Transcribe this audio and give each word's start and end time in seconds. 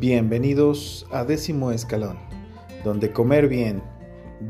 Bienvenidos 0.00 1.06
a 1.10 1.24
Décimo 1.24 1.72
Escalón, 1.72 2.16
donde 2.84 3.12
comer 3.12 3.48
bien, 3.48 3.82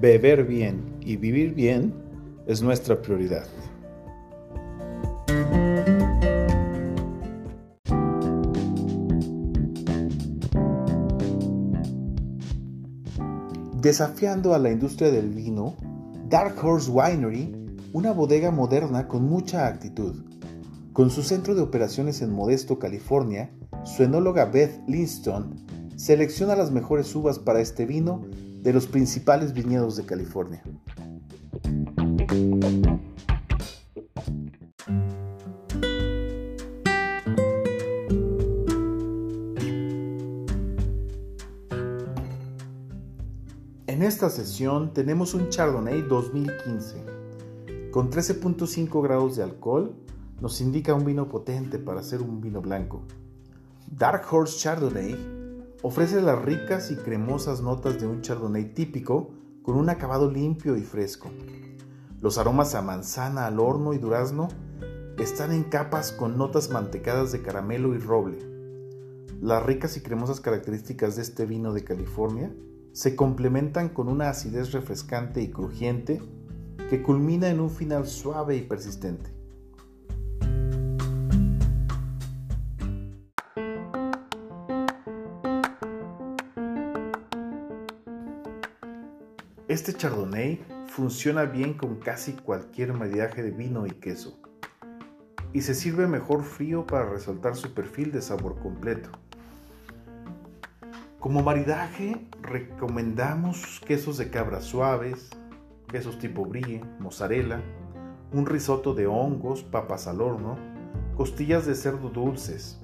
beber 0.00 0.42
bien 0.44 0.96
y 1.00 1.14
vivir 1.18 1.54
bien 1.54 1.94
es 2.48 2.62
nuestra 2.62 3.00
prioridad. 3.00 3.46
Desafiando 13.80 14.52
a 14.52 14.58
la 14.58 14.72
industria 14.72 15.12
del 15.12 15.30
vino, 15.30 15.76
Dark 16.28 16.56
Horse 16.60 16.90
Winery, 16.90 17.54
una 17.92 18.10
bodega 18.10 18.50
moderna 18.50 19.06
con 19.06 19.22
mucha 19.22 19.68
actitud. 19.68 20.24
Con 20.92 21.10
su 21.10 21.22
centro 21.22 21.54
de 21.54 21.62
operaciones 21.62 22.20
en 22.20 22.32
Modesto, 22.32 22.80
California, 22.80 23.55
su 23.86 24.02
enóloga 24.02 24.46
Beth 24.46 24.82
Linston 24.88 25.54
selecciona 25.96 26.56
las 26.56 26.72
mejores 26.72 27.14
uvas 27.14 27.38
para 27.38 27.60
este 27.60 27.86
vino 27.86 28.26
de 28.62 28.72
los 28.72 28.86
principales 28.86 29.52
viñedos 29.54 29.96
de 29.96 30.04
California. 30.04 30.62
En 43.86 44.02
esta 44.02 44.28
sesión 44.28 44.92
tenemos 44.92 45.32
un 45.32 45.48
Chardonnay 45.48 46.02
2015. 46.02 46.96
Con 47.92 48.10
13.5 48.10 49.02
grados 49.02 49.36
de 49.36 49.44
alcohol, 49.44 49.94
nos 50.40 50.60
indica 50.60 50.92
un 50.92 51.04
vino 51.04 51.28
potente 51.28 51.78
para 51.78 52.00
hacer 52.00 52.20
un 52.20 52.40
vino 52.40 52.60
blanco. 52.60 53.06
Dark 53.90 54.26
Horse 54.30 54.58
Chardonnay 54.58 55.16
ofrece 55.82 56.20
las 56.20 56.42
ricas 56.42 56.90
y 56.90 56.96
cremosas 56.96 57.62
notas 57.62 57.98
de 57.98 58.06
un 58.06 58.20
Chardonnay 58.20 58.74
típico 58.74 59.30
con 59.62 59.76
un 59.76 59.88
acabado 59.88 60.30
limpio 60.30 60.76
y 60.76 60.82
fresco. 60.82 61.30
Los 62.20 62.36
aromas 62.36 62.74
a 62.74 62.82
manzana 62.82 63.46
al 63.46 63.60
horno 63.60 63.94
y 63.94 63.98
durazno 63.98 64.48
están 65.18 65.52
en 65.52 65.64
capas 65.64 66.12
con 66.12 66.36
notas 66.36 66.68
mantecadas 66.68 67.32
de 67.32 67.42
caramelo 67.42 67.94
y 67.94 67.98
roble. 67.98 68.38
Las 69.40 69.64
ricas 69.64 69.96
y 69.96 70.00
cremosas 70.00 70.40
características 70.40 71.16
de 71.16 71.22
este 71.22 71.46
vino 71.46 71.72
de 71.72 71.84
California 71.84 72.52
se 72.92 73.14
complementan 73.14 73.88
con 73.88 74.08
una 74.08 74.30
acidez 74.30 74.72
refrescante 74.72 75.40
y 75.42 75.50
crujiente 75.50 76.20
que 76.90 77.02
culmina 77.02 77.48
en 77.48 77.60
un 77.60 77.70
final 77.70 78.06
suave 78.06 78.56
y 78.56 78.62
persistente. 78.62 79.35
Este 89.68 89.92
chardonnay 89.92 90.64
funciona 90.86 91.44
bien 91.44 91.74
con 91.74 91.96
casi 91.96 92.34
cualquier 92.34 92.92
maridaje 92.92 93.42
de 93.42 93.50
vino 93.50 93.84
y 93.86 93.90
queso 93.90 94.38
y 95.52 95.62
se 95.62 95.74
sirve 95.74 96.06
mejor 96.06 96.44
frío 96.44 96.86
para 96.86 97.08
resaltar 97.08 97.56
su 97.56 97.74
perfil 97.74 98.12
de 98.12 98.22
sabor 98.22 98.60
completo. 98.60 99.08
Como 101.18 101.42
maridaje 101.42 102.28
recomendamos 102.42 103.80
quesos 103.84 104.18
de 104.18 104.30
cabra 104.30 104.60
suaves, 104.60 105.30
quesos 105.88 106.18
tipo 106.18 106.44
brie, 106.44 106.84
mozzarella, 107.00 107.60
un 108.32 108.46
risotto 108.46 108.94
de 108.94 109.06
hongos, 109.06 109.62
papas 109.64 110.06
al 110.06 110.20
horno, 110.20 110.58
costillas 111.16 111.66
de 111.66 111.74
cerdo 111.74 112.10
dulces, 112.10 112.78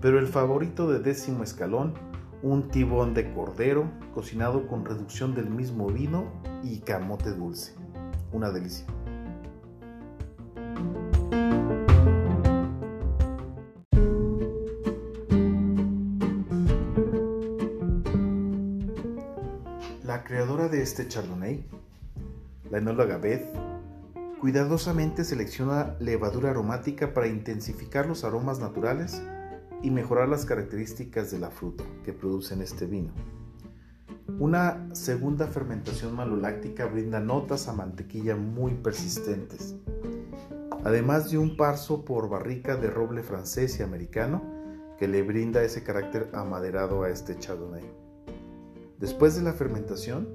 pero 0.00 0.18
el 0.18 0.26
favorito 0.26 0.90
de 0.90 1.00
décimo 1.00 1.42
escalón, 1.42 1.94
un 2.42 2.68
tibón 2.68 3.14
de 3.14 3.32
cordero 3.32 3.90
cocinado 4.14 4.66
con 4.66 4.84
reducción 4.84 5.34
del 5.34 5.48
mismo 5.48 5.88
vino 5.88 6.26
y 6.62 6.78
camote 6.80 7.30
dulce. 7.32 7.74
Una 8.32 8.50
delicia. 8.50 8.86
La 20.04 20.22
creadora 20.24 20.68
de 20.68 20.82
este 20.82 21.08
Chardonnay, 21.08 21.64
la 22.70 22.78
enóloga 22.78 23.16
Beth, 23.16 23.46
cuidadosamente 24.40 25.24
selecciona 25.24 25.96
levadura 25.98 26.50
aromática 26.50 27.14
para 27.14 27.26
intensificar 27.26 28.06
los 28.06 28.22
aromas 28.22 28.60
naturales 28.60 29.22
y 29.82 29.90
mejorar 29.90 30.28
las 30.28 30.44
características 30.44 31.30
de 31.30 31.38
la 31.38 31.50
fruta 31.50 31.84
que 32.04 32.12
producen 32.12 32.62
este 32.62 32.86
vino. 32.86 33.12
Una 34.38 34.94
segunda 34.94 35.46
fermentación 35.46 36.14
maloláctica 36.14 36.86
brinda 36.86 37.20
notas 37.20 37.68
a 37.68 37.72
mantequilla 37.72 38.36
muy 38.36 38.74
persistentes, 38.74 39.76
además 40.84 41.30
de 41.30 41.38
un 41.38 41.56
paso 41.56 42.04
por 42.04 42.28
barrica 42.28 42.76
de 42.76 42.90
roble 42.90 43.22
francés 43.22 43.78
y 43.78 43.82
americano 43.82 44.42
que 44.98 45.08
le 45.08 45.22
brinda 45.22 45.62
ese 45.62 45.82
carácter 45.82 46.30
amaderado 46.32 47.02
a 47.02 47.10
este 47.10 47.38
Chardonnay. 47.38 47.84
Después 48.98 49.36
de 49.36 49.42
la 49.42 49.52
fermentación, 49.52 50.28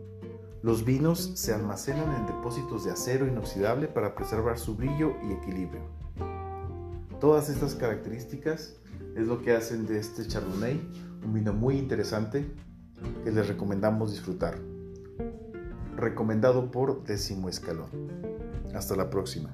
los 0.61 0.85
vinos 0.85 1.31
se 1.35 1.53
almacenan 1.53 2.15
en 2.15 2.27
depósitos 2.27 2.85
de 2.85 2.91
acero 2.91 3.25
inoxidable 3.25 3.87
para 3.87 4.13
preservar 4.13 4.59
su 4.59 4.75
brillo 4.75 5.15
y 5.27 5.33
equilibrio. 5.33 5.81
Todas 7.19 7.49
estas 7.49 7.75
características 7.75 8.80
es 9.15 9.27
lo 9.27 9.41
que 9.41 9.53
hacen 9.53 9.85
de 9.85 9.99
este 9.99 10.27
Chardonnay 10.27 10.79
un 11.23 11.33
vino 11.33 11.53
muy 11.53 11.77
interesante 11.77 12.45
que 13.23 13.31
les 13.31 13.47
recomendamos 13.47 14.11
disfrutar. 14.11 14.57
Recomendado 15.95 16.71
por 16.71 17.03
Décimo 17.03 17.49
Escalón. 17.49 17.89
Hasta 18.73 18.95
la 18.95 19.09
próxima. 19.09 19.49